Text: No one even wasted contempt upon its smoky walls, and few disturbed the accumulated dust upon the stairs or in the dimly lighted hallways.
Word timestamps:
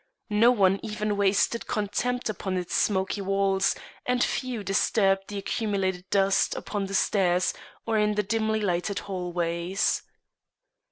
No 0.31 0.49
one 0.49 0.79
even 0.81 1.15
wasted 1.15 1.67
contempt 1.67 2.27
upon 2.27 2.57
its 2.57 2.73
smoky 2.73 3.21
walls, 3.21 3.75
and 4.03 4.23
few 4.23 4.63
disturbed 4.63 5.27
the 5.27 5.37
accumulated 5.37 6.09
dust 6.09 6.55
upon 6.55 6.87
the 6.87 6.95
stairs 6.95 7.53
or 7.85 7.99
in 7.99 8.15
the 8.15 8.23
dimly 8.23 8.61
lighted 8.61 8.97
hallways. 8.97 10.01